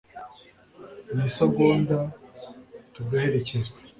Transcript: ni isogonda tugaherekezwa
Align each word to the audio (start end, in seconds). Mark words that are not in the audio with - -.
ni 1.13 1.23
isogonda 1.29 1.97
tugaherekezwa 2.93 3.77